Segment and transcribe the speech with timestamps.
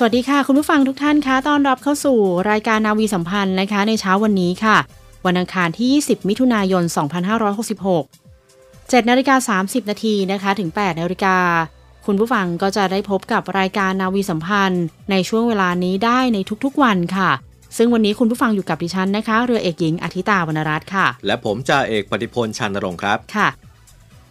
[0.00, 2.18] สวัสดีค่ะ คุณผู้ฟังทุกท่านคะต้อนรับเข้าสู่
[2.50, 4.76] รายการนาวีสัมพันธ์นะคะ ในเช้าวันนี้ค่ะ
[5.26, 6.84] วันอังคารที่ 20 มิถุนายน
[7.56, 11.36] 2566 7นาฬิกา30 นาทีนะคะ ถึง 8นาฬิกา
[12.06, 17.30] คุณผู้ฟังก็จะได้พบกับรายการนาวีสัมพันธ์ ในช่วงเวลานี้ได้ในทุกๆวันค่ะ
[17.76, 23.48] ซึ่งวันนี้คุณผู้ฟังอยู่กับดิฉันนะคะ เรือเอกหญิงอธิตาวรรณรัตน์ค่ะ และผมจ่าเอกปฏิพลชันนรงค์ครับค่ะ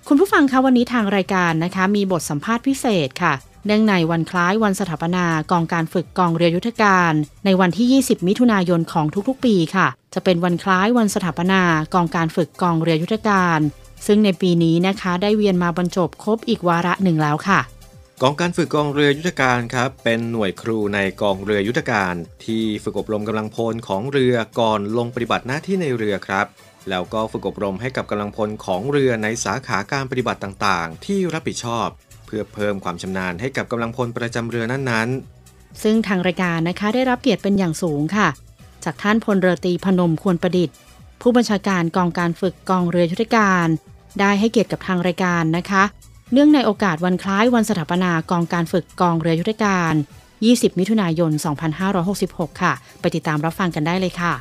[0.07, 3.33] คุณผู้ฟังคะวันนี้ทางรายการนะคะ มีบทสัมภาษณ์พิเศษค่ะ
[3.69, 7.13] เนื่องในวันคล้ายวันสถาปนากองการฝึกกองเรือยุทธการ
[7.45, 11.61] ในวันที่ 20 มิถุนายนของทุกๆ ปีค่ะ จะเป็นวันคล้ายวันสถาปนา
[11.93, 13.59] กองการฝึกกองเรือยุทธการ
[14.07, 17.59] ซึ่งในปีนี้นะคะได้เวียนมาบรรจบครบอีกวาระหนึ่งแล้วค่ะ
[18.21, 22.13] กองการฝึกกองเรือยุทธการครับเป็นหน่วยครูในกองเรือยุทธการ
[22.45, 26.45] ที่ฝึกอบรมกำลังพลของเรือก่อนลงปฏิบัติหน้าที่ในเรือครับ
[26.89, 31.87] แล้วก็ฝึกอบรมให้กับกำลังพลของเรือในสาขาการปฏิบัติต่างๆ ที่รับผิดชอบ
[32.27, 38.27] เพื่อเพิ่มความชำนาญให้กับกำลังพลประจำเรือนั้นๆ ซึ่งทางรายการนะคะได้รับเกียรติเป็นอย่างสูงค่ะ
[38.85, 40.75] จากท่านพลเรือตรีพนมควรประดิษฐ์
[41.21, 43.67] ผู้บัญชาการกองการฝึกกองเรือยุทธการ
[44.19, 45.83] ได้ให้เกียรติกับทางรายการนะคะ
[46.33, 49.93] เนื่องในโอกาสวันคล้ายวันสถาปนากองการฝึกกองเรือยุทธการ
[50.35, 51.31] 20 มิถุนายน
[51.95, 54.33] 2566 ค่ะ ไปติดตามรับฟังกันได้เลยค่ะ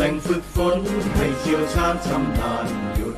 [0.00, 0.78] แหล่งฝึกฝน
[1.16, 2.66] ให้เชี่ยวชาญชำนาญ
[2.96, 3.16] หยุด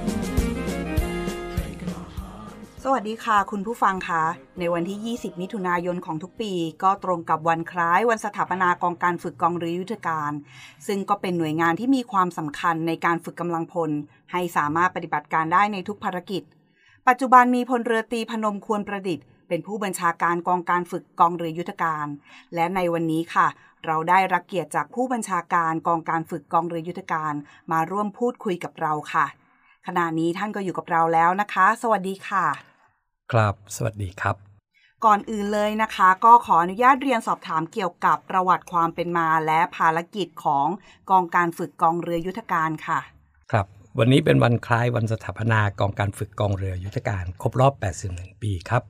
[2.84, 4.24] สวัสดีค่ะ คุณผู้ฟังคะ
[4.58, 6.52] ในวันที่ 20 มิถุนายนของทุกปี
[6.82, 10.32] ก็ตรงกับวันคล้ายวันสถาปนากองการฝึกกองเรือยุทธการ
[10.86, 13.90] ซึ่งก็เป็นหน่วยงานที่มีความสำคัญในการฝึกกำลังพล
[14.32, 16.42] ให้สามารถปฏิบัติการได้ในทุกภารกิจ
[17.08, 22.06] ปัจจุบันมีพลเรือตีพนมควรประดิษฐ์ เป็นผู้บัญชาการกองการฝึกกองเรือยุทธการ
[22.54, 23.46] และในวันนี้ค่ะ
[23.86, 27.34] เราได้รับเกียรติจากผู้บัญชาการกองการฝึกกองเรือยุทธการ
[27.72, 29.26] มาร่วมพูดคุยกับเราค่ะ
[29.86, 32.46] ขณะนี้ท่านก็อยู่กับเราแล้วนะคะ สวัสดีค่ะ
[33.32, 34.36] ครับ สวัสดีครับ
[35.04, 40.66] ก่อนอื่นเลยนะคะ ก็ขออนุญาตเรียนสอบถามเกี่ยวกับประวัติความเป็นมาและภารกิจของ
[41.10, 43.00] กองการฝึกกองเรือยุทธการค่ะ
[43.52, 43.66] ครับ
[43.98, 47.72] วันนี้เป็นวันคล้ายวันสถาปนากองการฝึกกองเรือยุทธการ ครบรอบ
[48.08, 48.82] 81 ปีครับ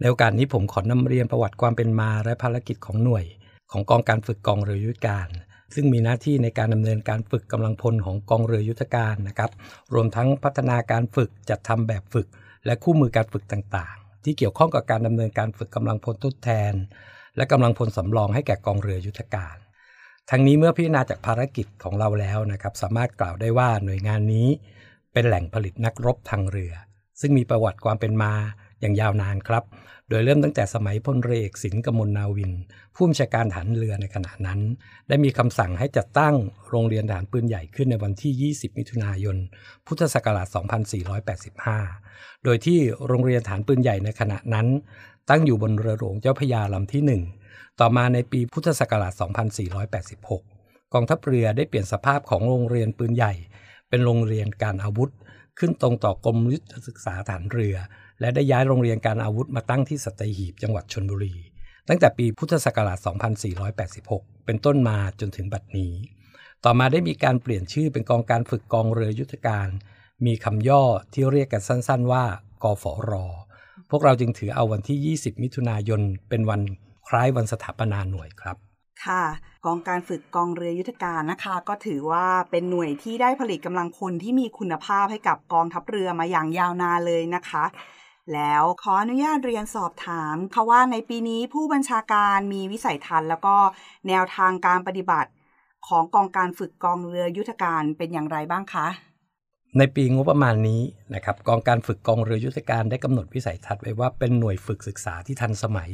[0.00, 3.24] ในโอกาสนี้ผมขอนำเรียนประวัติความเป็นมาและภารกิจของหน่วย
[3.72, 5.28] ของกองการฝึกกองเรือยุทธการ
[5.74, 9.50] ซึ่งมีหน้าที่ในการดำเนินการฝึกกำลังพลของกองเรือยุทธการนะครับ
[9.94, 12.26] รวมทั้งพัฒนาการฝึกจัดทำแบบฝึก
[12.66, 16.74] และคู่มือการฝึกต่างๆ ที่เกี่ยวข้องกับการดำเนินการฝึกกำลังพลทดแทน
[17.36, 19.56] และกำลังพลสำรองให้แก่กองเรือยุทธการ
[20.30, 24.48] ทั้งนี้เมื่อพิจารณาจากภารกิจของเราแล้วนะครับ สามารถกล่าวได้ว่าหน่วยงานนี้
[25.12, 26.72] เป็นแหล่งผลิตนักรบทางเรือ
[27.20, 28.32] ซึ่งมีประวัติความเป็นมา
[28.82, 29.64] อย่างยาวนานครับ
[30.08, 32.52] โดยเริ่มตั้งแต่สมัยพลเรือเอกสินกมลนาวิน
[32.94, 34.60] ผู้บัญชาการฐานเรือในขณะนั้น
[35.08, 36.34] ได้มีคำสั่งให้จัดตั้ง
[36.70, 39.36] โรงเรียนฐานปืนใหญ่ขึ้นในวันที่ 20 มิถุนายน
[39.86, 40.46] พุทธศักราช
[41.66, 44.66] 2485 โดยที่โรงเรียนฐานปืนใหญ่ในขณะนั้น
[45.30, 49.12] ตั้งอยู่บนเรือหลวงเจ้าพยาลำที่ 1 ต่อมาในปีพุทธศักราช
[49.82, 53.32] 2486 กองทัพเรือได้เปลี่ยนสภาพของโรงเรียนปืนใหญ่
[53.88, 55.10] เป็นโรงเรียนการอาวุธ
[55.58, 57.76] ขึ้นตรงต่อกรมยุทธศึกษาฐานเรือ
[58.22, 61.34] และได้ย้ายโรงเรียนการอาวุธมาตั้งที่สัตหีบจังหวัดชนบุรี
[61.88, 62.98] ตั้งแต่ปีพุทธศักราช
[63.72, 65.92] 2486 เป็นต้นมาจนถึงบัดนี้
[66.64, 69.68] ต่อมาได้มีการเปลี่ยนชื่อเป็นกองการฝึกกองเรือยุทธการ
[70.26, 72.24] มีคำย่อที่เรียกกันสั้น ๆ ว่า
[72.62, 73.12] กฟร
[73.90, 76.60] พวกเราจึงถือเอาวันที่ 20 มิถุนายน เป็นวัน
[77.08, 78.56] คล้ายวันสถาปนาหน่วยครับ
[79.04, 79.24] ค่ะ
[79.66, 87.64] กองการฝึกกองเรือยุทธการนะคะ ก็ถือว่าเป็นหน่วยที่ได้ผลิตกำลังพลที่มีคุณภาพให้กับกองทัพเรือมาอย่างยาวนานเลยนะคะ
[88.34, 93.56] แล้วขออนุญาตเรียนสอบถามค่ะว่าในปีนี้ผู้บัญชาการมีวิสัยทัศน์ แล้วก็
[94.08, 95.30] แนวทางการปฏิบัติ
[95.88, 98.86] ของกองการฝึกกองเรือยุทธการเป็นอย่างไรบ้างคะ
[99.78, 100.82] ในปีงบประมาณนี้
[101.14, 105.90] นะครับกองการฝึกกองเรือยุทธการได้กำหนดวิสัยทัศน์ไว้ว่าเป็นหน่วยฝึกศึกษาที่ทันสมัย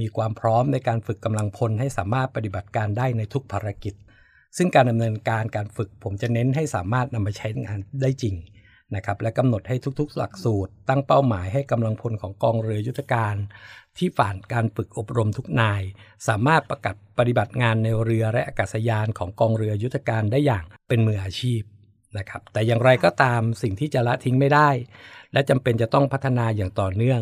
[0.00, 3.94] มีความพร้อมในการฝึกกำลังพลให้สามารถปฏิบัติการได้ในทุกภารกิจ
[4.56, 8.34] ซึ่งการดำเนินการการฝึกผมจะเน้นให้สามารถนำไปใช้งานได้จริง
[8.94, 13.36] นะครับและกำหนดให้ทุกๆ หลักสูตร ตั้งเป้าหมายให้กำลังพลของกองเรือยุทธการ
[13.98, 15.82] ที่ผ่านการฝึกอบรมทุกนาย
[16.28, 21.62] สามารถประกาศปฏิบัติงานในเรือและอากาศยานของกองเรือยุทธการได้อย่างเป็นมืออาชีพ
[22.18, 24.70] นะครับแต่อย่างไรก็ตามสิ่งที่จะละทิ้งไม่ได้
[25.32, 27.20] และจำเป็นจะต้องพัฒนาอย่างต่อเนื่อง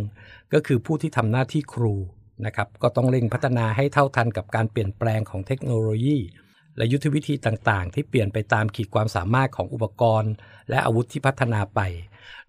[0.53, 1.94] ก็คือผู้ที่ทำหน้าที่ครู
[2.47, 6.19] นะครับก็ต้องเร่งพัฒนาให้เท่าทันกับการเปลี่ยนแปลงของเทคโนโลยี
[6.78, 10.32] และยุทธวิธีต่างๆ ที่เปลี่ยนไปตามขีดความสามารถของอุปกรณ์
[10.70, 11.80] และอาวุธที่พัฒนาไป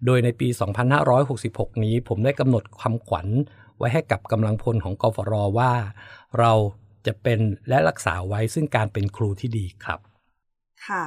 [0.04, 0.48] โดยในปี
[1.16, 3.28] 2566 นี้ผมได้กำหนดความขวัญ
[3.78, 5.72] ไว้ให้กับกำลังพลของกฟรว่า
[6.38, 6.52] เรา
[7.06, 7.38] จะเป็น
[7.68, 10.00] และรักษาไว้ซึ่งการเป็นครูที่ดีครับ
[10.86, 11.04] ค่ะ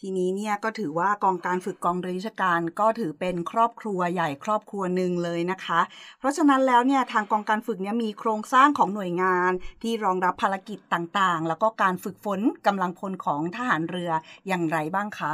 [0.00, 5.80] ทีนี้เนี่ยก็ถือว่ากองการฝึกกองเรือยุทธการก็ถือเป็นครอบครัวใหญ่ครอบครัวหนึ่งเลยนะคะ
[6.18, 9.50] เพราะฉะนั้นแล้วเนี่ยทางกองการฝึกเนี่ยมีโครงสร้างของหน่วยงาน
[9.82, 14.10] ที่รองรับภารกิจต่างๆ แล้วก็การฝึกฝนกำลังพลของทหารเรือ
[14.48, 15.32] อย่างไรบ้างคะ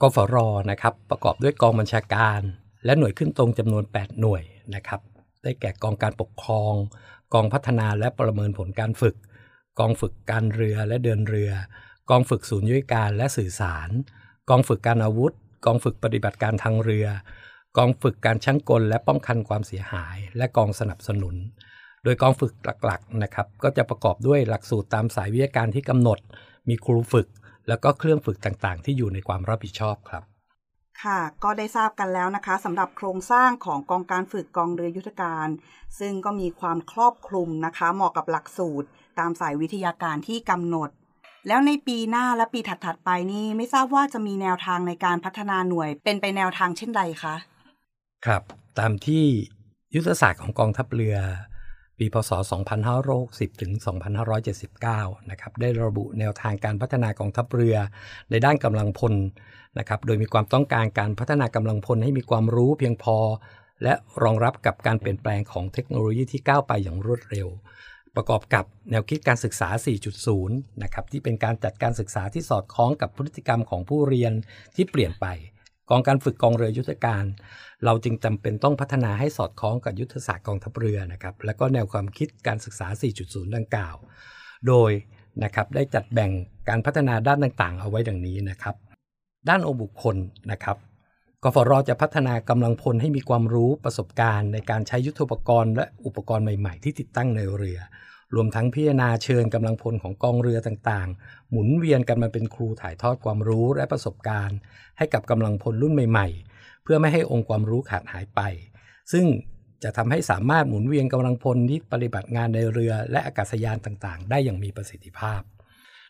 [0.00, 0.36] กฟร
[0.70, 2.40] นะครับประกอบด้วยกองบัญชาการ
[2.84, 4.42] และหน่วยขึ้นตรงจำนวน 8 หน่วย
[4.74, 5.00] นะครับ
[5.42, 6.74] ได้แก่กองการปกครอง
[7.34, 9.16] กองพัฒนาและประเมินผลการฝึก
[9.78, 11.50] กองฝึกการเรือและเดินเรือ
[12.10, 13.88] กองฝึกศูนย์ยุทธการและสื่อสาร
[14.50, 15.32] กองฝึกการอาวุธ
[15.64, 17.06] กองฝึกปฏิบัติการทางเรือ
[17.76, 21.34] กองฝึกการช่างกลและป้องกันความเสียหาย และกองสนับสนุน
[22.04, 22.52] โดยกองฝึก
[22.84, 26.18] หลักๆนะครับก็จะประกอบด้วยหลักสูตรตามสายวิทยาการที่กำหนด
[26.68, 27.28] มีครูฝึก
[27.68, 30.22] แล้วก็เครื่องฝึกต่างๆ ที่อยู่ในความรับผิดชอบครับ
[31.02, 35.48] ค่ะก็ได้ทราบกันแล้วนะคะสำหรับโครงสร้างของกองการฝึกกองเรือยุทธการ
[35.98, 38.86] ซึ่งก็มีความครอบคลุมนะคะ เหมาะกับหลักสูตร
[39.18, 40.90] ตามสายวิทยาการที่กำหนด
[41.48, 47.34] แล้วในปีหน้าและปีถัดๆไปนี่ไม่ทราบว่าจะมีแนวทางในการพัฒนาหน่วย เป็นไปแนวทางเช่นใดคะ
[48.26, 48.42] ครับ
[48.78, 49.24] ตามที่
[49.94, 51.16] ยุทธศาสตร์ของกองทัพเรือ
[51.98, 52.30] ปีพศ
[52.96, 53.72] 2560 ถึง
[54.50, 57.76] 2579 นะครับได้ระบุแนวทางการพัฒนากองทัพเรือ
[58.30, 59.14] ในด้านกำลังพล
[59.78, 63.16] นะครับโดยมีความต้องการการพัฒนากำลังพลให้มีความรู้เพียงพอ
[63.82, 67.48] และรองรับกับการเปลี่ยนแปลงของเทคโนโลยีที่ก้าวไปอย่างรวดเร็ว
[68.18, 69.68] ประกอบกับแนวคิดการศึกษา
[70.26, 70.48] 4.0
[70.82, 74.32] นะครับที่เป็นการจัดการศึกษาที่สอดคล้องกับพฤติกรรมของผู้เรียน
[74.76, 75.26] ที่เปลี่ยนไป
[75.90, 77.24] กองการฝึกกองเรือยุทธการ
[77.84, 82.86] เราจึงจำเป็นต้องพัฒนาให้สอดคล้องกับยุทธศาสตร์กองทัพเรือนะครับและก็แนวความคิดการศึกษา
[83.22, 83.96] 4.0 ดังกล่าว
[84.68, 84.90] โดย
[85.44, 86.30] นะครับได้จัดแบ่ง
[86.68, 88.76] การพัฒนาด้านต่างๆ เอาไว้ดังนี้นะครับ
[89.48, 90.16] ด้านองค์บุคคล
[90.50, 90.76] นะครับ
[91.44, 97.78] กฟรจะพัฒนากำลังพลให้มีความรู้ประสบการณ์ในการใช้ยุทธปกรณ์และอุปกรณ์ใหม่ๆ ที่ติดตั้งในเรือ
[98.34, 104.58] รวมทั้งพิจารณาเชิญกำลังพลของกองเรือต่างๆ หมุนเวียนกันมาเป็นครูถ่ายทอดความรู้และประสบการณ์
[104.98, 108.40] ให้กับกำลังพลรุ่นใหม่ๆ เพื่อไม่ให้องค์ความรู้ขาดหายไป
[109.12, 109.24] ซึ่ง
[109.82, 115.40] จะทำให้สามารถหมุนเวียนกำลังพลที่ปฏิบัติงานในเรือและอากาศยานต่างๆ ได้อย่างมีประสิทธิภาพ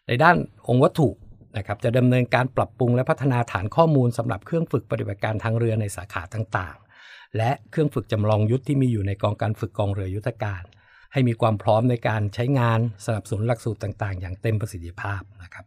[0.06, 0.36] ในด้าน
[0.68, 1.08] องค์วัตถุ
[1.56, 10.62] นะครับจะดำเนินการปรับปรุงและพัฒนาฐานข้อมูลสำหรับเครื่องฝึกปฏิบัติการทางเรือในสาขาต่างๆ และเครื่องฝึกจำลองยุทธที่มีอยู่ในกองการฝึกกองเรือยุทธการ
[11.12, 15.66] ให้มีความพร้อมในการใช้งานสนับสนุนหลักสูตรต่างๆ อย่างเต็มประสิทธิภาพนะครับ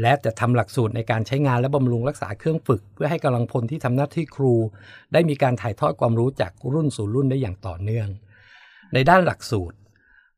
[0.00, 4.54] และจะทำหลักสูตรในการใช้งานและบำรุงรักษาเครื่องฝึก เพื่อให้กำลังพลที่ทำหน้าที่ครู
[5.12, 8.08] ได้มีการถ่ายทอดความรู้จากรุ่นสู่รุ่นได้อย่างต่อเนื่อง
[8.94, 9.76] ในด้านหลักสูตร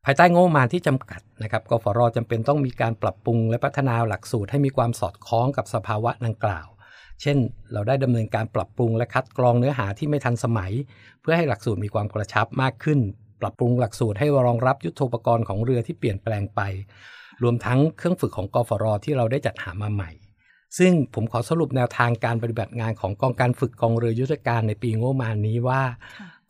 [0.09, 6.67] ภายใต้งบประมาณที่จำกัดนะครับกฟรจำเป็นต้องมีการปรับปรุงและพัฒนาหลักสูตรให้มีความสอดคล้องกับสภาวะดังกล่าว
[7.21, 7.37] เช่น
[7.73, 10.71] เราได้ดำเนินการปรับปรุงและคัดกรองเนื้อหาที่ไม่ทันสมัย
[11.21, 12.99] เพื่อให้หลักสูตรมีความกระชับมากขึ้น
[13.41, 16.61] ปรับปรุงหลักสูตรให้รองรับยุทธปกรณ์ของเรือที่เปลี่ยนแปลงไป
[17.43, 20.11] รวมทั้งเครื่องฝึกของกฟรที่เราได้จัดหามาใหม่
[20.77, 25.81] ซึ่งผมขอสรุปแนวทางการปฏิบัติงานของกองการฝึกกองเรือยุทธการในปีงบประมาณนี้ว่า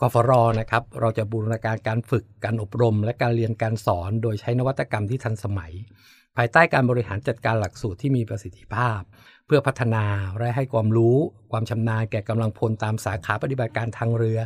[0.01, 5.73] กฟรนะครับเราจะบูรณาการการฝึกการอบรม และการเรียนการสอน โดยใช้นวัตกรรมที่ทันสมัย
[6.37, 9.01] ภายใต้การบริหารจัดการหลักสูตรที่มีประสิทธิภาพ
[9.45, 10.05] เพื่อพัฒนา
[10.39, 11.17] และให้ความรู้
[11.51, 14.39] ความชำนาญแก่กำลังพลตามสาขาปฏิบัติการทางเรือ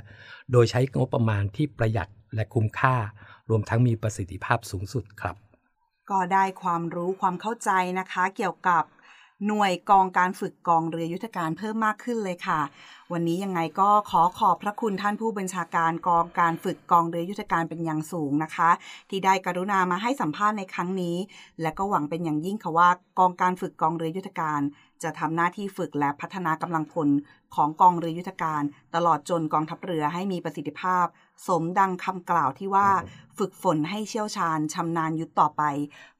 [0.51, 2.95] โดยใช้งบประมาณที่ประหยัดและคุ้มค่า
[3.49, 5.35] รวมทั้งมีประสิทธิภาพสูงสุดครับ
[6.11, 8.83] ก็ได้ความรู้ความเข้าใจนะคะ เกี่ยวกับ
[9.47, 12.61] หน่วยกองการฝึกกองเรือยุทธการเพิ่มมากขึ้นเลยค่ะ
[13.11, 18.69] วันนี้ยังไงก็ขอขอบพระคุณท่านผู้บัญชาการกองการฝึกกองเรือยุทธการเป็นอย่างสูงนะคะ
[19.09, 21.15] ที่ได้กรุณามาให้สัมภาษณ์ในครั้งนี้
[21.61, 24.61] และก็หวังเป็นอย่างยิ่งค่ะว่ากองการฝึกกองเรือยุทธการ
[25.03, 27.09] จะทำหน้าที่ฝึกและพัฒนากำลังพล
[27.55, 28.61] ของกองเรือยุทธการ
[28.95, 31.05] ตลอดจนกองทัพเรือให้มีประสิทธิภาพ
[31.47, 32.89] สมดังคำกล่าวที่ว่า
[33.37, 35.63] ฝึกฝนให้เชี่ยวชาญชำนาญยุทธต่อไป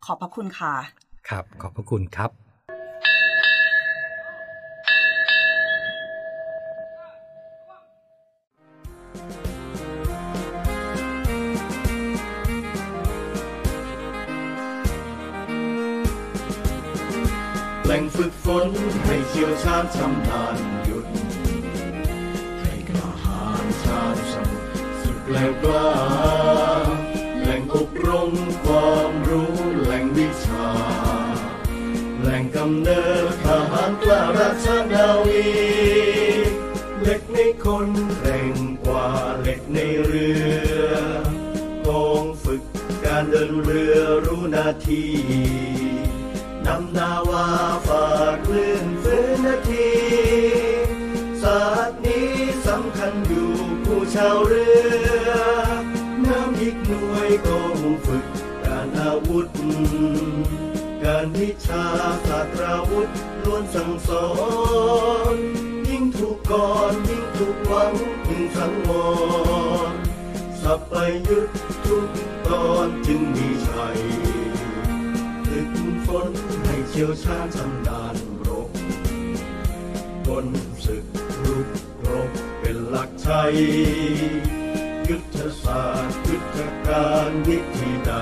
[0.06, 0.74] ขอบพระคุณค่ะ
[1.30, 2.32] ครับ ขอบพระคุณครับ
[17.92, 18.68] ล่งฝึกฝน
[19.06, 21.06] ให้เชี่ยวชาญชำนาญหยุด
[22.60, 24.72] ให้กล้าหาญชาญสมุทร
[25.02, 25.92] สุดแกล้วกล้า
[27.40, 28.32] แหล่งอบรม
[28.64, 30.70] ความรู้แหล่งวิชา
[32.22, 35.48] แหล่งกำเนิดทหารกล้าราชนาวี
[37.02, 37.88] เหล็กในคน
[38.20, 38.56] แรง
[38.86, 39.08] กว่า
[39.42, 40.30] เหล็กในเรื
[40.86, 40.94] อ
[41.88, 42.64] กองฝึก
[43.06, 45.06] การเดินเรือรู้นาที
[46.66, 47.48] นำนาวา
[47.88, 49.92] ฝากคลื่นฟื้นนาที
[51.42, 52.30] ศาสตร์นี้
[52.68, 53.52] สำคัญอยู่
[53.86, 54.68] ผู้ชาวเรื
[55.28, 55.32] อ
[56.26, 58.26] น้ำอีกหน่วยกองฝึก
[58.66, 59.48] การอาวุธ
[61.04, 61.86] การวิชา
[62.28, 63.10] ศาสตราวุธ
[63.44, 64.28] ล้วนสั่งสอ
[65.34, 65.36] น
[65.90, 67.94] ยิ่งถูกก่อนยิ่งถูกหวัง
[68.30, 68.90] ยิ่งสังว
[69.92, 69.94] ร
[70.62, 70.94] สับไป
[71.28, 71.48] ยุด
[71.86, 72.08] ทุก
[72.48, 74.41] ตอนจึงมีชัย
[75.52, 75.70] ฝึก
[76.08, 76.30] ฝน
[76.66, 78.16] ให้เชี่ยวชาญชำนาญ
[78.48, 78.70] รบ
[80.28, 80.46] บน
[80.86, 81.06] ศึก
[81.44, 81.68] รุก
[82.10, 83.56] รบเป็นหลักชัย
[85.10, 88.14] ยุทธศาสตร์ยุทธการวิธีใด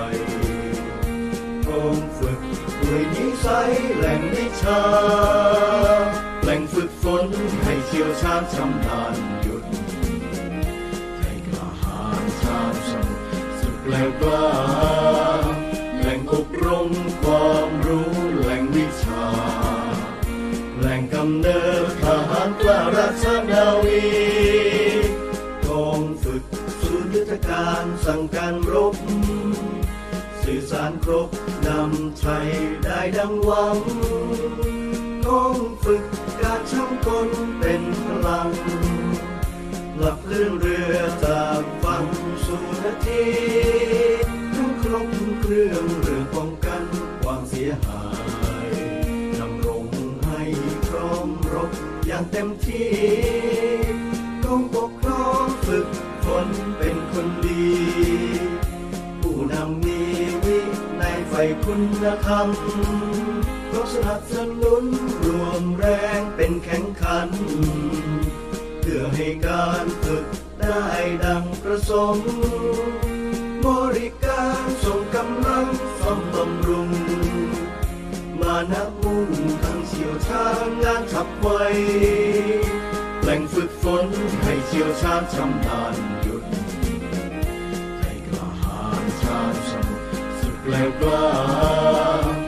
[1.67, 2.39] กองฝึก
[2.81, 4.81] ด้วยนิสัยแหล่งวิชา
[6.43, 7.25] แหล่งฝึกฝน
[7.63, 9.63] ให้เชี่ยวชาญชำนาญหยุด
[11.19, 13.25] ให้กล้าหาญชาญสมุทร
[13.59, 14.47] สุดแล้วกล้า
[15.99, 16.89] แหล่งอบรม
[17.31, 19.25] ความรู้แหล่งวิชา
[20.79, 24.05] แหล่งกำเนิดทหารกล้าราชนาวี
[25.67, 26.43] กองฝึก
[26.83, 28.95] ศูนย์ยุทธการสั่งการรบ
[30.43, 31.29] สื่อสารครบ
[31.67, 32.49] นำชัย
[32.83, 33.77] ได้ดังหวัง
[35.25, 36.03] กองฝึก
[36.41, 38.51] การช่างกลเป็นพลัง
[39.97, 42.05] หลับลื่นเรือจากฝั่ง
[42.45, 43.23] สู่นาที
[44.55, 45.09] ทั้งครบ
[45.41, 46.08] เครื่อง
[52.69, 55.87] อย่ต็มที่กองปกครองฝึก
[56.23, 56.47] ฝน
[56.77, 57.69] เป็นคนดี
[59.19, 60.01] ผู้นำมี
[60.43, 60.57] วิ
[60.97, 61.33] ในไฟ
[61.63, 61.81] คุณ
[62.25, 62.47] ธรรม
[63.71, 64.83] ต้องสนับสนุน
[65.25, 65.85] รวมแร
[66.19, 67.29] งเป็นแข่งขัน
[68.81, 70.25] เพื่อให้การฝึก
[70.61, 70.83] ได้
[71.23, 72.29] ดังประสงค์
[80.49, 81.47] ชี่ยวชาญงานขับไว
[83.23, 84.05] แหล่งฝึกฝน
[84.43, 86.43] ให้เชี่ยวชาญชำนาญหยุด
[87.99, 90.07] ให้กล้าหาญชาญสมุทร
[90.39, 92.38] สุดแกล้วกล้า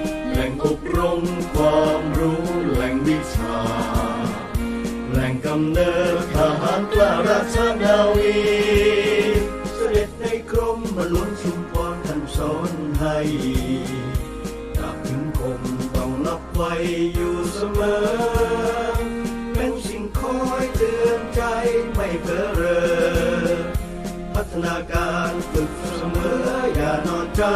[27.44, 27.50] ใจ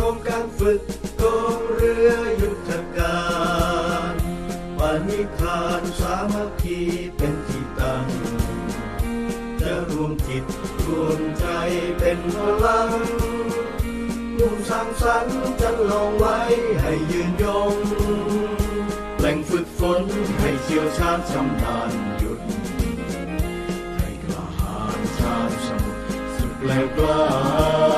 [0.00, 0.80] กองการฝึก
[1.22, 3.18] กองเรือยุทธกา
[4.12, 4.14] ร
[4.78, 6.80] ปานิพานสามัคคี
[7.16, 8.06] เป็นที่ตั้ง
[9.60, 10.44] จะรวมจิต
[10.86, 11.46] รวมใจ
[11.98, 12.90] เป็นพลัง
[14.38, 16.38] มุ่งสร้างสรรค์จะลองไว้
[16.80, 17.74] ให้ยืนยง
[19.18, 20.02] แหล่งฝึกฝน
[20.40, 22.40] ให้เชี่ยวชาญชำนาญหยุด
[23.98, 26.02] ให้กล้าหาญชาญสมุทร
[26.36, 27.97] สุดแล้วกล้า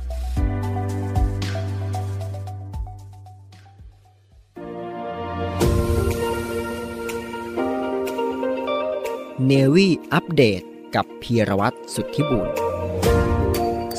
[9.47, 10.61] เนวี่อัปเดต
[10.95, 12.49] กับพีรวัตรสุทธิบุญ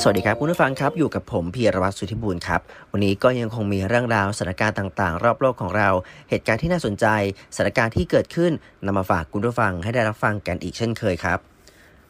[0.01, 2.61] สวัสดีครับคุณผู้ฟังครับอยู่กับผมพีรวัตรสุทธิบุญครับ
[2.93, 5.89] วันนี้ก็ยังคงมีเรื่องราวสถานการณ์ต่างๆ รอบโลกของเรา
[6.29, 7.07] เหตุการณ์ที่น่าสนใจ
[7.55, 8.53] สถานการณ์ที่เกิดขึ้น
[8.87, 11.39] นำมาฝากคุณผู้ฟังให้ได้รับฟังกันอีกเช่นเคยครับ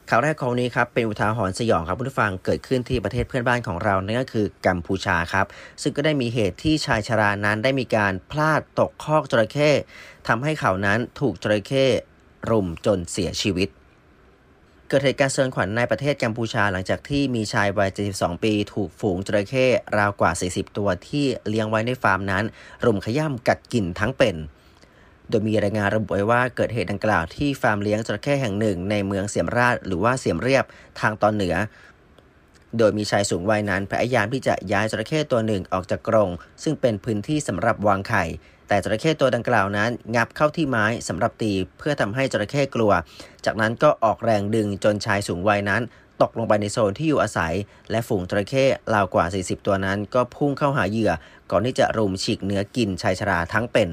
[0.09, 5.47] ข่าวแรกของนี้ครับเป็นอุทาหรณ์สยองครับคุณผู้ฟังเกิดขึ้นที่ประเทศเพื่อนบ้านของเรานั่นก็คือกัมพูชาครับ
[5.83, 9.71] ซึ่งก็ได้มีเหตุที่ชายชรานั้นได้มีการพลาดตกคอกจระเข้
[10.29, 11.87] ทำให้เขานั้นถูกจระเข้
[12.51, 13.69] รุมจนเสียชีวิต
[14.89, 22.45] เกิดเหตุการณ์เซินขวัญในประเทศกัมพูชาหลังจากที่มีชายวัย 72 ปี ถูกฝูงจระเข้ราวกว่า 40 ตัวที่เลี้ยงไว้ในฟาร์มนั้น
[22.85, 24.37] รุมขย่ำกัดกินทั้งเป็น
[25.29, 30.65] โดยมีรายงานระบุไว้ว่าเกิดเหตุดังกล่าวที่ฟาร์มเลี้ยงจระเข้แห่งหนึ่ง ในเมืองเสียมราชหรือว่าเสียมเรียบ
[31.01, 31.55] ทางตอนเหนือ
[32.79, 36.31] โดยมีชายสูงวัยนั้นพยายามที่จะย้ายจระเข้ตัวหนึ่งออกจากกรง
[36.63, 38.25] ซึ่งเป็นพื้นที่สำหรับวางไข่
[38.73, 42.93] แต่จระเข้ตัวดังกล่าวนั้น งับเข้าที่ไม้สำหรับตีเพื่อทำให้จระเข้กลัว
[43.45, 45.83] จากนั้นก็ออกแรงดึงจนชายสูงวัยนั้น
[46.23, 47.55] ตกลงไปในโซนที่อยู่อาศัย
[47.91, 48.65] และฝูงจระเข้
[48.95, 51.13] ราวกว่า 40 ตัวนั้น ก็พุ่งเข้าหาเหยื่อ
[51.51, 53.91] ก่อนที่จะรุมฉีกเนื้อกินชายชราทั้งเป็น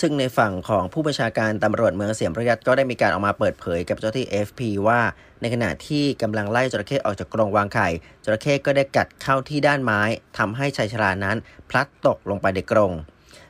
[0.00, 5.00] ซึ่งในฝั่งของผู้บัญชาการตำรวจเมืองเสียมระยัดก็ได้มีการออกมาเปิดเผยกับเจ้าที่ FP ว่า
[5.40, 7.88] ในขณะที่กำลังไล่จระเข้ออกจากกรงวางไข่
[8.24, 10.00] จระเข้ก็ได้กัดเข้าที่ด้านไม้
[10.38, 11.36] ทำให้ชายชรานั้น
[11.70, 12.92] พลัดตกลงไปในกรง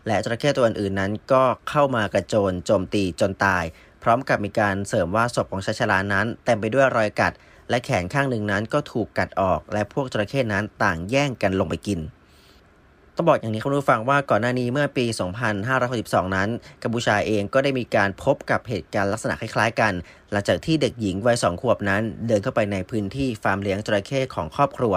[0.06, 3.64] และจระเข้ตัวอื่นๆนั้นก็เข้ามากระโจนโจมตีจนตาย
[4.02, 7.32] พร้อมกับมีการเสริมว่าศพของชายชรานั้นเต็มไปด้วยรอยกัด
[7.70, 12.00] และแขนข้างหนึ่งนั้นก็ถูกกัดออก และพวกจระเข้นั้นต่างแย่งกันลงไปกิน
[13.18, 15.06] ต้องบอกอย่างนี้คุณผู้ฟังว่าก่อนหน้านี้เมื่อปี
[15.70, 16.48] 2562 นั้น
[16.82, 19.92] กัมพูชาเองก็ได้มีการพบกับเหตุการณ์ลักษณะคล้ายๆกัน
[20.32, 24.94] หลังจากที่เด็กหญิงวัยสองขวบนั้น เดินเข้าไปในพื้นที่ฟาร์มเลี้ยงจระเข้ของครอบครัว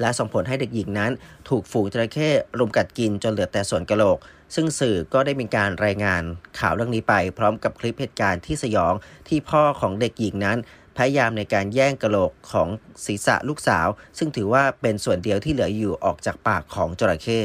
[0.00, 1.12] และส่งผลให้เด็กหญิงนั้น
[1.48, 4.18] ถูกฝูงจระเข้รุมกัดกินจนเหลือแต่ส่วนกะโหลก
[4.54, 6.22] ซึ่งสื่อก็ได้มีการรายงาน
[6.58, 8.94] ข่าวเรื่องนี้ไป พร้อมกับคลิปเหตุการณ์ที่สยอง
[9.28, 10.58] ที่พ่อของเด็กหญิงนั้น
[10.96, 12.68] พยายามในการแย่งกระโหลกของ
[13.06, 17.40] ศีรษะลูกสาว ซึ่งถือว่าเป็นส่วนเดียวที่เหลืออยู่ออกจากปากของจระเข้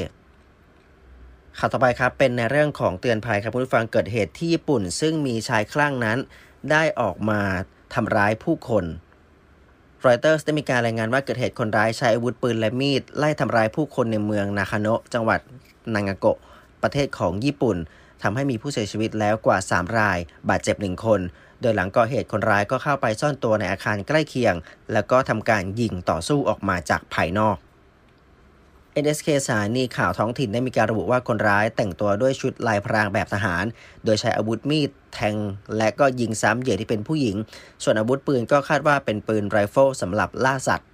[1.59, 6.17] ข่าวต่อไปครับเป็นในเรื่องของเตือนภัยครับผู้ฟังเกิดเหตุที่ญี่ปุ่น ซึ่งมีชายคลั่งนั้น
[6.71, 7.41] ได้ออกมา
[7.93, 8.85] ทำร้ายผู้คน
[10.05, 15.39] รอยเตอร์สได้มีการรายงานว่าเกิดเหตุคนร้ายใช้อาวุธปืนและมีด ไล่ทำร้ายผู้คนในเมืองนาคาโนะจังหวัด
[15.93, 16.37] นางาโกะ
[16.83, 17.77] ประเทศของญี่ปุ่น
[18.23, 20.17] ทำให้มีผู้เสียชีวิตแล้วกว่า 3 ราย
[20.49, 21.19] บาดเจ็บหนึ่งคน
[21.61, 24.55] โดยหลังก่อเหตุคนร้ายก็เข้าไปซ่อนตัวในอาคารใกล้เคียง
[24.93, 27.57] แล้วก็ทำการยิงต่อสู้ออกมาจากภายนอก
[29.03, 33.63] NSK สถานีข่าวท้องถิ่นได้มีการระบุว่าคนร้ายแต่งตัวด้วยชุดลายพรางแบบทหาร
[34.05, 35.35] โดยใช้อาวุธมีดแทง
[35.77, 37.35] และก็ยิงซ้ำเหยื่อที่เป็นผู้หญิง
[37.83, 40.87] ส่วนอาวุธปืนก็คาดว่าเป็นปืนไรเฟิลสำหรับล่าสัตว์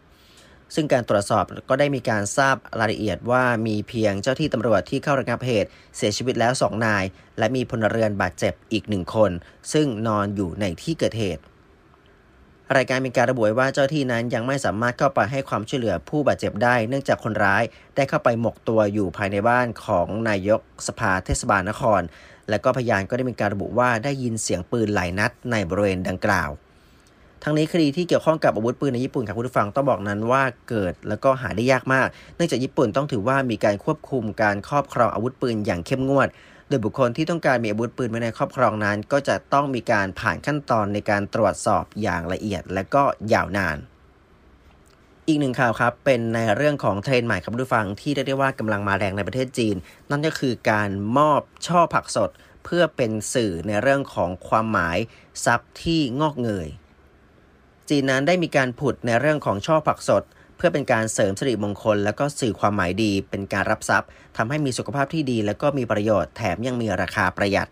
[0.75, 7.03] ซึ่งการตรวจสอบก็ได้มีการทราบรายละเอียดว่ามีเพียงเจ้าที่ตำรวจที่เข้าระงับเหตุ เสียชีวิตแล้ว 2 นาย
[7.39, 9.31] และมีพลเรือนบาดเจ็บอีกหนึ่งคน
[9.73, 11.43] ซึ่งนอนอยู่ในที่เกิดเหตุ
[12.75, 17.63] รายการมีการระบุว้ว่าเจ้าที่นั้นยังไม่สามารถเข้าไปให้ความช่วยเหลือผู้บาดเจ็บได้ เนื่องจากคนร้าย
[17.95, 22.01] ได้เข้าไปหมกตัวอยู่ภายในบ้านของนายกสภาเทศบาลนคร
[22.49, 26.49] และก็พยานก็ได้มีการระบุว่าได้ยินเสียงปืนหลายนัดในบริเวณดังกล่าว
[27.43, 36.27] ทั้งนี้คดีที่เกี่ยวข้องกับอาวุธปืนในญี่ปุ่นครับคุณผู้ฟังต้องบอกนั้นว่าเกิดแล้วก็หาได้ยากมาก เนื่องจากญี่ปุ่นต้องถือว่ามีการควบคุมการครอบครองอาวุธปืนอย่างเข้มงวด
[36.67, 43.77] โดยบุคคลที่ต้องการมีอาวุธปืนไว้ในครอบครองนั้น ก็จะต้องมีการผ่านขั้นตอนในการตรวจสอบอย่างละเอียด และก็ยาวนาน
[45.27, 49.75] อีกหนึ่งข่าวครับ เป็นในเรื่องของเทรนใหม่ครับผู้ฟังที่เรียกได้ว่ากำลังมาแรงในประเทศจีน
[50.09, 52.29] นั่นก็คือการมอบช่อผักสด
[52.63, 54.97] เพื่อเป็นสื่อในเรื่องของความหมาย
[55.45, 56.67] ทรัพย์ที่งอกเงย
[57.89, 60.23] จีนนั้นได้มีการผุดในเรื่องของช่อผักสด
[60.57, 67.69] เพื่อเป็นการเสริมสิริมงคล และก็สื่อความหมายดี เป็นการรับทรัพย์ทำให้มีสุขภาพที่ดี และก็มีประโยชน์แถมยังมีราคาประหยัด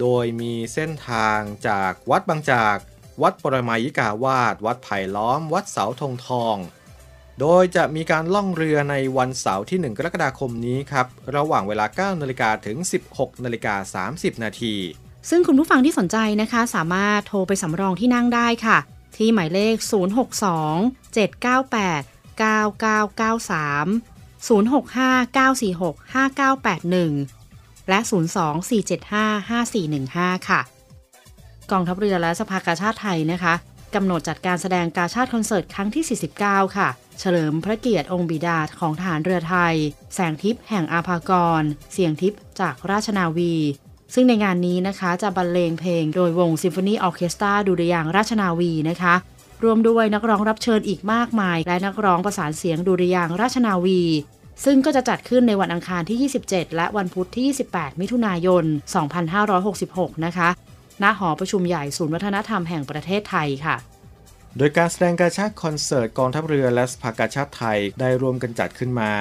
[0.00, 1.38] โดยมีเส้นทาง
[1.68, 2.76] จากวัดบางจาก
[3.22, 6.56] วัดปรมายิกาวาด วัดไผ่ล้อม วัดเสาธงทอง
[7.40, 11.06] โดยจะมีการล่องเรือในวันเสาร์ที่ 1 กรกฎาคมนี้ครับ
[11.36, 12.76] ระหว่างเวลา 9นาฬิกาถึง
[13.10, 14.74] 16นาฬิกา30 นาที
[15.30, 18.78] ซึ่งคุณผู้ฟังที่สนใจนะคะ สามารถโทรไปสำรองที่นั่งได้ค่ะ
[19.16, 19.76] ที่หมายเลข
[20.66, 22.04] 062 798
[22.40, 23.86] 9993
[24.48, 27.98] 065 946 5981 และ
[28.36, 30.60] 02 475 5415 ค่ะ
[31.72, 33.54] กองทัพเรือและสภากาชาติไทยนะคะ
[33.94, 36.04] กำหนดจัดการแสดงกาชาติคอนเสิร์ตครั้งที่
[36.42, 36.88] 49 ค่ะ
[37.20, 39.74] เฉลิมพระเกียรติองค์บิดาของทหารเรือไทย
[40.14, 41.30] แสงทิพย์แห่งอาภาก
[41.60, 43.54] ร เสียงทิพย์จากราชนาวี
[44.14, 49.14] ซึ่งในงานนี้นะคะจะบรรเลงเพลงโดยวงซิมโฟนีออเคสตราดุริยางราชนาวีนะคะ
[49.64, 54.00] รวมด้วยนักร้องรับเชิญอีกมากมาย และนักร้องประสานเสียงดุริยางราชนาวี
[54.64, 58.64] ซึ่งก็จะจัดขึ้นในวันอังคารที่ 27 และวันพุธที่ 28 มิถุนายน
[59.44, 60.48] 2566 นะคะ
[61.02, 63.76] ณหอประชุมใหญ่ศูนย์วัฒนธรรมแห่งประเทศไทยค่ะ
[64.58, 69.12] โดยการแสดงกาชาติคอนเสิร์ตกองทัพเรือและสภากาชาติไทยได้ร่วมกันจัดขึ้นมา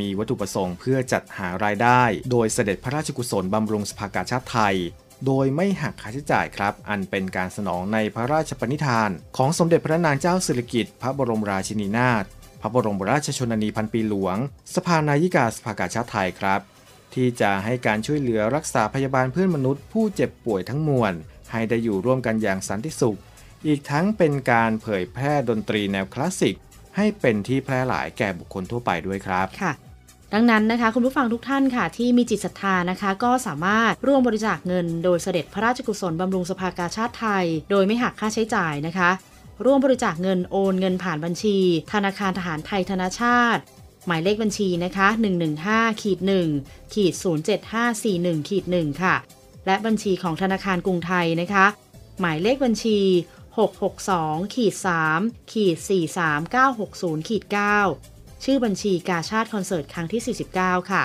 [0.00, 4.76] มีวัตถุประสงค์เพื่อจัดหารายได้ โดยเสด็จพระราชกุศลบำรุงสภากาชาติไทย
[5.26, 12.24] โดยไม่หักค่าใช้จ่ายครับ อันเป็นการสนองในพระราชปณิธาน ของสมเด็จพระนางเจ้าสิริกิติ์พระบรมราชินีนาถ
[12.60, 14.36] พระบรมราชชนนีพันปีหลวง
[14.74, 16.60] สภานายิกาสภากาชาติไทยครับ
[17.16, 21.12] ที่จะให้การช่วยเหลือรักษาพยาบาลเพื่อนมนุษย์ผู้เจ็บป่วยทั้งมวล
[21.52, 23.18] ให้ได้อยู่ร่วมกันอย่างสันติสุข
[23.66, 26.56] อีกทั้งเป็นการเผยแพร่ดนตรีแนวคลาสสิก
[26.96, 29.72] ให้เป็นที่แพร่หลายแก่บุคคลทั่วไปด้วยครับค่ะ
[30.34, 39.10] ดังนั้นนะคะคุณผู้ฟังทุกท่านค่ะ ที่มีจิตศรัทธานะคะ ก็สามารถร่วมบริจาคเงิน โดยเสด็จพระราชกุศลบำรุงสภากาชาติไทย โดยไม่หักค่าใช้จ่ายนะคะ
[39.64, 41.56] ร่วมบริจาคเงินโอนเงินผ่านบัญชี
[41.92, 43.60] ธนาคารทหารไทยธนาชาติ
[44.06, 45.08] หมายเลขบัญชีนะคะ
[45.54, 46.18] 115ขีด
[46.56, 47.14] 1ขีด
[47.82, 49.14] 07541ขีด1ค่ะ
[49.66, 51.66] และบัญชีของธนาคารกรุงไทยนะคะ
[52.20, 52.98] หมายเลขบัญชี
[53.76, 54.74] 662ขีด
[55.12, 55.76] 3ขีด
[56.52, 57.42] 43960ขีด
[57.94, 61.02] 9ชื่อบัญชีกาชาติคอนเสิร์ตครั้งที่ 49 ค่ะ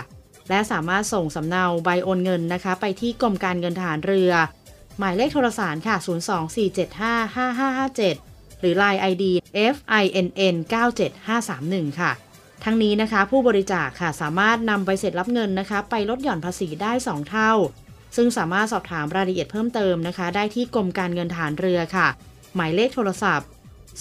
[0.50, 4.32] และสามารถส่งสำเนาใบโอนเงินนะคะ ไปที่กรมการเงินทหารเรือ
[5.00, 5.98] หมายเลขโทรศัพท์ค่ะ
[8.08, 9.24] 024755557 หรือ Line ID
[9.76, 10.56] FINN
[11.32, 12.12] 97531 ค่ะ
[12.64, 17.52] ทั้งนี้นะคะ ผู้บริจาคค่ะสามารถนำใบเสร็จรับเงินนะคะ ไปลดหย่อนภาษีได้ 2 เท่า
[18.16, 22.08] ซึ่งสามารถสอบถามรายละเอียดเพิ่มเติมนะคะ ได้ที่กรมการเงินฐานเรือค่ะ
[22.56, 23.48] หมายเลขโทรศัพท์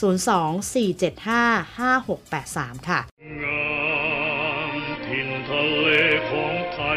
[0.01, 3.01] 024755683 ค่ะ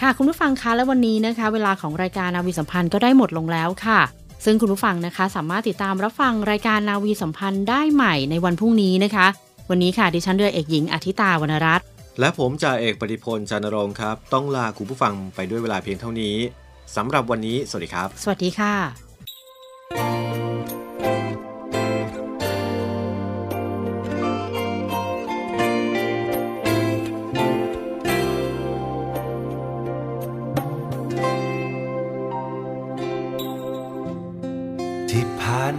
[0.00, 4.00] ค่ะคุณผู้ฟังคะและวันนี้นะคะ เวลาของรายการนาวีสัมพันธ์ก็ได้หมดลงแล้วค่ะ
[4.44, 9.26] ซึ่งคุณผู้ฟังนะคะ สามารถติดตามรับฟังรายการนาวีสัมพันธ์ได้ใหม่ในวันพรุ่งนี้นะคะ
[9.70, 11.84] วันนี้ค่ะดิฉันเรือเอกหญิงอาทิตาวรรณรัตน์
[12.20, 16.34] และผมจ่าเอกปฏิพลจันทรงค์ครับ ต้องลาคุณผู้ฟังไปด้วยเวลาเพียงเท่านี้
[16.96, 19.07] สำหรับวันนี้ สวัสดีครับ สวัสดีค่ะ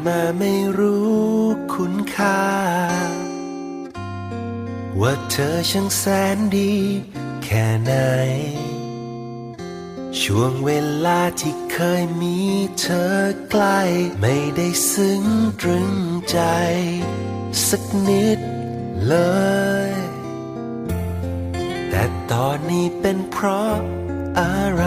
[0.10, 1.30] มาไม่รู้
[1.76, 2.44] คุณค่า
[5.02, 6.04] ว่าเธอช่างแส
[6.36, 6.74] นดี
[7.44, 7.94] แค่ไหน
[10.22, 10.72] ช่วงเว
[11.06, 12.38] ลาที่เคยมี
[12.80, 13.16] เธอ
[13.50, 13.82] ใกล้
[14.22, 15.24] ไม่ได้ซึ้ง
[15.62, 15.92] ตรึง
[16.32, 16.40] ใจ
[17.68, 18.40] สักนิด
[19.08, 19.16] เล
[19.90, 19.92] ย
[21.90, 23.76] แต่ตอนนี้เป็นเพราะ
[24.40, 24.86] อะไร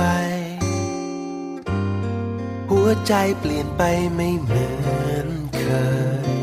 [2.75, 3.83] หัวใจเปลี่ยนไป
[4.15, 4.67] ไม่เหมื
[5.11, 5.65] อนเค
[6.37, 6.41] ย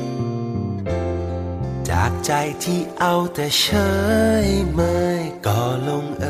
[1.90, 2.32] จากใจ
[2.64, 3.66] ที่เอาแต่เฉ
[4.46, 4.82] ยเม
[5.20, 6.28] ยก็ลงเอ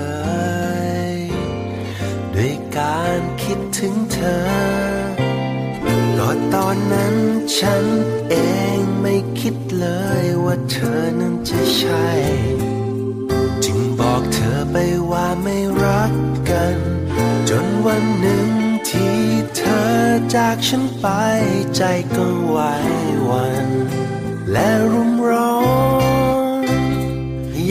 [1.18, 1.20] ย
[2.34, 4.42] ด้วยการคิดถึงเธอ
[6.18, 7.16] ก็ตอนนั้น
[7.58, 7.86] ฉัน
[8.30, 8.36] เอ
[8.78, 9.88] งไม่คิดเล
[10.24, 12.08] ยว่าเธอนั้นจะใช่
[13.64, 14.76] จึงบอกเธอไป
[15.12, 16.14] ว่าไม่รัก
[16.50, 16.78] กัน
[17.50, 18.59] จนวันหนึ่ง
[19.58, 20.00] เธอ
[20.36, 21.08] จากฉันไป
[21.76, 21.82] ใจ
[22.16, 22.58] ก็ไหว
[23.26, 23.68] หวัน
[24.52, 25.58] และรุมร้อ
[26.64, 26.66] น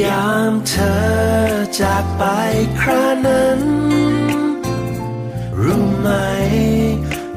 [0.03, 1.01] ยามเธอ
[1.81, 2.25] จากไป
[2.81, 3.61] ครานั้น
[5.63, 6.11] รู้ไหม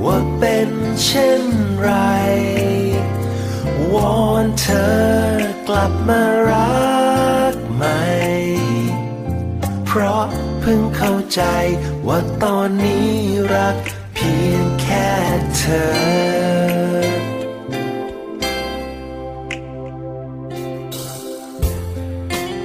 [0.03, 0.69] ว่าเป็น
[1.03, 1.43] เช่น
[1.79, 1.89] ไร
[3.93, 5.01] วอนเธอ
[5.67, 6.91] กลับมารั
[7.53, 8.01] กใหม่
[9.85, 10.25] เพราะ
[10.59, 11.41] เพิ่งเข้าใจ
[12.07, 13.09] ว่าตอนนี้
[13.55, 13.77] รัก
[14.21, 15.11] พียงแค่
[15.57, 15.85] เธอ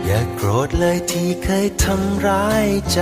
[0.05, 3.01] อย่าโกรธเลยที่เคยทำร้ายใจ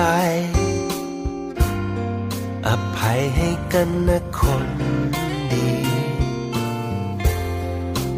[2.66, 4.66] อภัยให้กันนะคน
[5.52, 5.70] ดี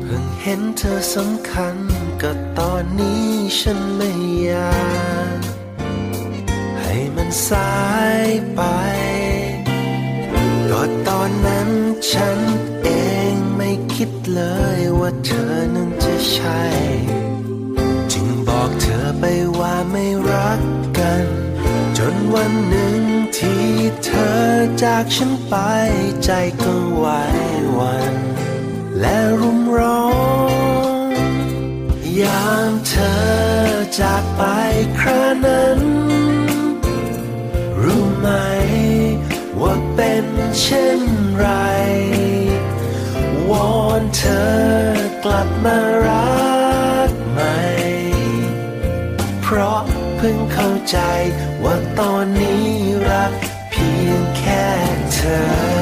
[0.03, 1.77] เพิ่งเห็นเธอสำคัญ
[2.23, 3.27] ก็ตอนนี้
[3.59, 4.11] ฉันไม่
[4.43, 4.79] อยา
[5.39, 5.41] ก
[6.81, 7.73] ให้มันสา
[8.25, 8.63] ยไป
[10.79, 11.71] ก็ตอนนั้น
[12.11, 12.39] ฉัน
[12.85, 12.91] เอ
[13.33, 14.43] งไม่คิดเล
[14.79, 16.63] ยว่าเธอนั้นจะใช่
[18.13, 19.25] จึงบอกเธอไป
[19.59, 20.63] ว่าไม่รัก
[20.99, 21.27] กัน
[21.99, 23.01] จนวันหนึ่ง
[23.37, 23.67] ที่
[24.05, 24.45] เธอ
[24.83, 25.55] จากฉันไป
[26.25, 26.31] ใจ
[26.63, 27.05] ก็ไหว
[27.75, 28.15] หวัน
[29.01, 30.07] และรุมร้อ
[31.11, 31.15] น
[32.21, 33.21] ยามเธอ
[34.01, 34.43] จากไป
[34.99, 36.16] ครานั้น
[39.97, 40.27] เป็น
[40.61, 41.01] เช่น
[41.37, 41.47] ไร
[43.51, 44.51] วอนเธอ
[45.25, 46.47] กลับมารั
[47.09, 47.59] กใหม่
[49.43, 49.83] เพราะ
[50.17, 50.99] เพิ่งเข้าใจ
[51.65, 52.67] ว่าตอนนี้
[53.11, 53.33] รัก
[53.71, 54.65] เพียงแค่
[55.15, 55.21] เธ
[55.73, 55.76] อ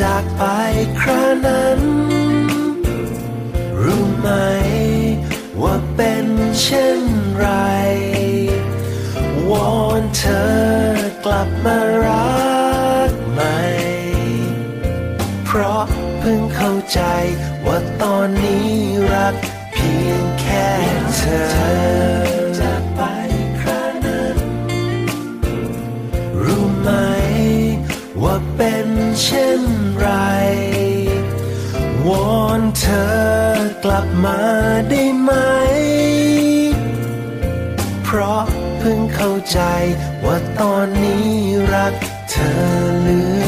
[0.00, 0.42] จากไป
[1.00, 1.80] ครานั้น
[3.82, 4.28] รู้ไหม
[5.62, 6.26] ว่าเป็น
[6.60, 7.00] เช่น
[7.36, 7.46] ไร
[9.50, 10.52] วอนเธอ
[11.24, 12.36] กลับมารั
[13.10, 13.58] กใหม่
[15.44, 15.84] เพราะ
[16.18, 17.00] เพิ่งเข้าใจ
[17.66, 18.70] ว่าตอนนี้
[19.14, 19.34] รัก
[19.72, 20.68] เพียงแค่
[21.16, 21.66] เธอ
[26.44, 26.90] รู้ไหม
[28.22, 28.88] ว่าเป็น
[29.24, 29.75] เช่น
[32.86, 33.14] ธอ
[33.84, 34.40] กลับมา
[34.90, 35.32] ได้ไหม
[38.04, 38.44] เพราะ
[38.78, 39.60] เพิ่งเข้าใจ
[40.24, 41.28] ว่าตอนนี้
[41.74, 41.94] รัก
[42.30, 42.54] เธอ
[43.00, 43.45] เหลือ